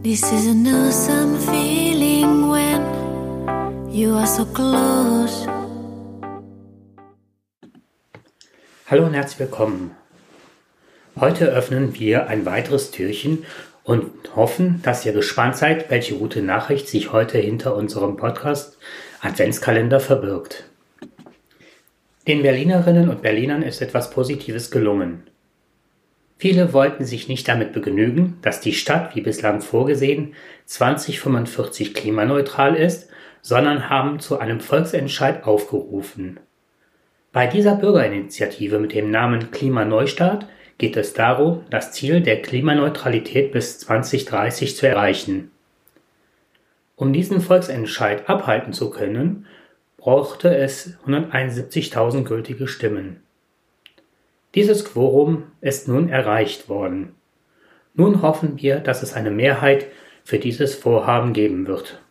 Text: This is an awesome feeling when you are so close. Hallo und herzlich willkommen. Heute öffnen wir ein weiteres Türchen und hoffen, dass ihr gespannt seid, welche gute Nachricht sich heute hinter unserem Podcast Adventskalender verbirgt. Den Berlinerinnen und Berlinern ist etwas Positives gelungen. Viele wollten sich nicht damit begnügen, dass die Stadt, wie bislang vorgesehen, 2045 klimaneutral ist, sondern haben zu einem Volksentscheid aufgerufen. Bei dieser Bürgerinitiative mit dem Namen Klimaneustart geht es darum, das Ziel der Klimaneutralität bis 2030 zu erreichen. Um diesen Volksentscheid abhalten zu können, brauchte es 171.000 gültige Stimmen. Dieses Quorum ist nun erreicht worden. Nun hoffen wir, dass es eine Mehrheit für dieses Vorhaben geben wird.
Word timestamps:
This 0.00 0.22
is 0.22 0.46
an 0.46 0.64
awesome 0.64 1.36
feeling 1.38 2.48
when 2.48 3.90
you 3.90 4.14
are 4.14 4.28
so 4.28 4.44
close. 4.44 5.48
Hallo 8.86 9.06
und 9.06 9.14
herzlich 9.14 9.40
willkommen. 9.40 9.96
Heute 11.18 11.46
öffnen 11.46 11.98
wir 11.98 12.28
ein 12.28 12.46
weiteres 12.46 12.92
Türchen 12.92 13.44
und 13.82 14.36
hoffen, 14.36 14.80
dass 14.84 15.04
ihr 15.04 15.12
gespannt 15.12 15.56
seid, 15.56 15.90
welche 15.90 16.14
gute 16.14 16.42
Nachricht 16.42 16.86
sich 16.86 17.12
heute 17.12 17.38
hinter 17.38 17.74
unserem 17.74 18.16
Podcast 18.16 18.78
Adventskalender 19.20 19.98
verbirgt. 19.98 20.70
Den 22.28 22.42
Berlinerinnen 22.42 23.08
und 23.08 23.22
Berlinern 23.22 23.62
ist 23.64 23.82
etwas 23.82 24.10
Positives 24.10 24.70
gelungen. 24.70 25.24
Viele 26.38 26.72
wollten 26.72 27.04
sich 27.04 27.28
nicht 27.28 27.48
damit 27.48 27.72
begnügen, 27.72 28.38
dass 28.42 28.60
die 28.60 28.72
Stadt, 28.72 29.16
wie 29.16 29.22
bislang 29.22 29.60
vorgesehen, 29.60 30.34
2045 30.66 31.94
klimaneutral 31.94 32.76
ist, 32.76 33.10
sondern 33.42 33.90
haben 33.90 34.20
zu 34.20 34.38
einem 34.38 34.60
Volksentscheid 34.60 35.44
aufgerufen. 35.44 36.38
Bei 37.32 37.48
dieser 37.48 37.74
Bürgerinitiative 37.74 38.78
mit 38.78 38.94
dem 38.94 39.10
Namen 39.10 39.50
Klimaneustart 39.50 40.46
geht 40.78 40.96
es 40.96 41.12
darum, 41.12 41.64
das 41.70 41.90
Ziel 41.92 42.20
der 42.20 42.40
Klimaneutralität 42.40 43.50
bis 43.50 43.80
2030 43.80 44.76
zu 44.76 44.86
erreichen. 44.86 45.50
Um 46.94 47.12
diesen 47.12 47.40
Volksentscheid 47.40 48.28
abhalten 48.28 48.72
zu 48.72 48.90
können, 48.90 49.46
brauchte 49.96 50.56
es 50.56 50.96
171.000 51.04 52.22
gültige 52.22 52.68
Stimmen. 52.68 53.22
Dieses 54.58 54.84
Quorum 54.84 55.44
ist 55.60 55.86
nun 55.86 56.08
erreicht 56.08 56.68
worden. 56.68 57.14
Nun 57.94 58.22
hoffen 58.22 58.60
wir, 58.60 58.80
dass 58.80 59.04
es 59.04 59.14
eine 59.14 59.30
Mehrheit 59.30 59.86
für 60.24 60.40
dieses 60.40 60.74
Vorhaben 60.74 61.32
geben 61.32 61.68
wird. 61.68 62.02